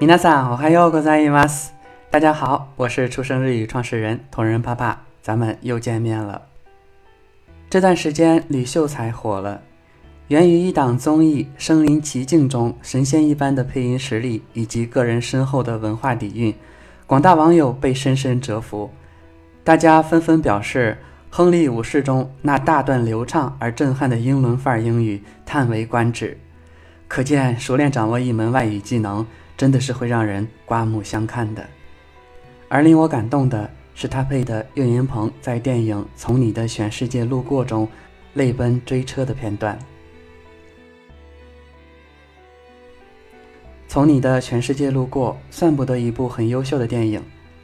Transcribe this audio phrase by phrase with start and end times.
[0.00, 1.72] 皆さん、おはようございます。
[2.10, 6.42] 大家好，我是出生日语创始人同人爸爸，咱们又见面了。
[7.70, 9.62] 这段时间吕秀才火了，
[10.28, 16.54] 源于一档综艺《身临其境》中神仙一般的配音实力以及个人深厚的文化底蕴，
[17.06, 18.90] 广大网友被深深折服。
[19.64, 20.98] 大家纷纷表示，《
[21.34, 26.36] 亨利五世》中那大段流畅而震撼的英伦范儿英语叹为观止。
[27.06, 29.26] 可见，熟练掌握一门外语技能，
[29.57, 31.65] 真的是会让人刮目相看的。
[32.69, 37.87] 而令我感动的是，他配的岳云鹏在电影《从你的全世界路过》中
[38.35, 39.75] 泪奔追车的片段。
[43.87, 47.23] 《从你的全世界路过》算不得一部很优秀的电影，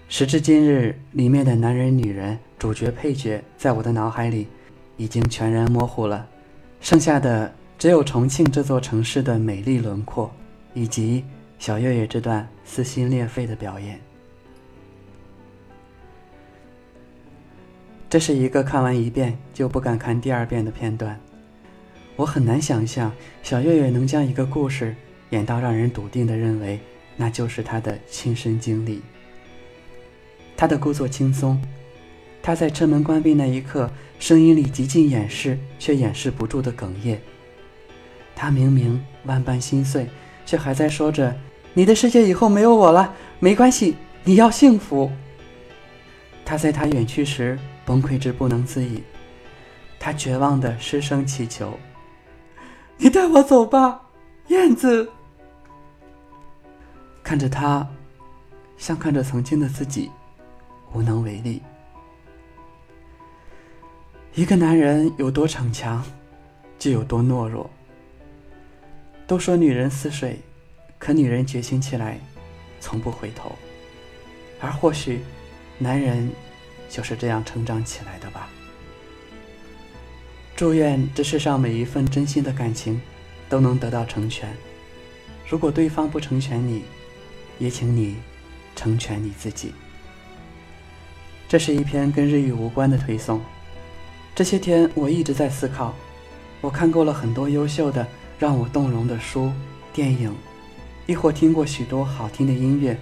[0.09, 4.47] 时至今日，里面的男人、女人、主角、配角，在我的脑海里
[4.97, 6.27] 已经全然模糊了，
[6.81, 7.53] 剩下的。
[7.75, 10.31] 只有重庆这座城市的美丽轮廓，
[10.73, 11.25] 以及
[11.59, 13.99] 小岳岳这段撕心裂肺的表演。
[18.09, 21.19] 这是一个看完一遍就不敢看第二遍的片段。
[22.15, 24.95] 我很难想象小岳岳能将一个故事
[25.31, 26.79] 演到让人笃定的认为
[27.17, 29.01] 那就是他的亲身经历。
[30.55, 31.59] 他的故作轻松，
[32.41, 37.19] 他在车门关闭那一刻，声音里极尽掩饰却掩饰不住的哽咽。
[38.35, 40.07] 他明明万般心碎，
[40.45, 41.35] 却还在说着
[41.73, 45.11] ：“你的世界以后没有我了，没关系，你要幸福。”
[46.45, 49.01] 他在他远去时崩溃至不能自已，
[49.99, 51.77] 他绝望的失声祈求
[52.97, 54.01] ：“你带我走吧，
[54.47, 55.09] 燕子。”
[57.23, 57.87] 看着他，
[58.77, 60.11] 像看着曾经的自己，
[60.93, 61.61] 无能为力。
[64.33, 66.03] 一个男人有多逞强，
[66.77, 67.69] 就有多懦弱。
[69.25, 70.39] 都说女人似水，
[70.99, 72.19] 可女人决心起来，
[72.79, 73.53] 从不回头。
[74.59, 75.21] 而或许，
[75.77, 76.29] 男人
[76.89, 78.49] 就是这样成长起来的吧。
[80.55, 83.01] 祝愿这世上每一份真心的感情，
[83.49, 84.47] 都能得到成全。
[85.47, 86.83] 如果对方不成全你，
[87.59, 88.17] 也请你
[88.75, 89.73] 成全你自己。
[91.47, 93.41] 这是一篇跟日语无关的推送。
[94.35, 95.93] 这些天我一直在思考，
[96.59, 98.05] 我看过了很多优秀的。
[98.43, 99.49] 让我动容的书、
[99.93, 100.29] 电影，
[101.05, 102.99] 亦或听过许多好听的音乐，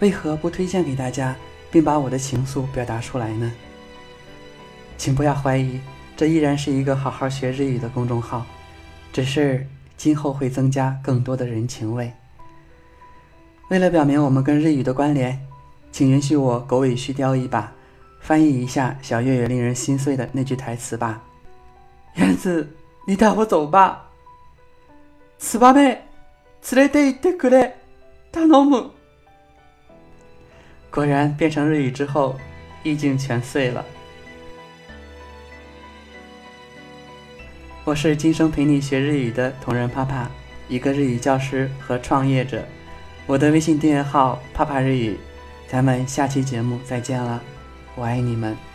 [0.00, 1.36] 为何不推荐给大家，
[1.70, 3.52] 并把我的情愫表达出来呢？
[4.98, 5.78] 请不要怀疑，
[6.16, 8.44] 这依然是一个好好学日语的公众号，
[9.12, 9.64] 只是
[9.96, 12.12] 今后会增加更多的人情味。
[13.68, 15.40] 为了表明我们跟日语的关联，
[15.92, 17.72] 请允许我狗尾续貂一把，
[18.20, 21.22] 翻译一下小月月令人心碎的那句台词吧
[22.18, 22.68] ：“燕子，
[23.06, 24.06] 你带我走吧。”
[25.39, 26.07] ツバメ、
[26.71, 27.75] 連れて行ってくれ、
[28.31, 28.91] 頼む。
[30.91, 32.35] 果然变成日语之后，
[32.83, 33.85] 意境全碎了。
[37.83, 40.29] 我是今生陪你学日语的同人帕帕，
[40.67, 42.65] 一个日语教师和创业者。
[43.27, 45.17] 我的微信订阅号“帕帕日语”，
[45.67, 47.41] 咱们下期节目再见了，
[47.95, 48.68] 我爱你们。